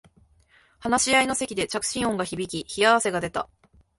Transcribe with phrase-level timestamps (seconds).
[0.79, 3.47] 話し合いの席で着信音が響き冷や汗が出た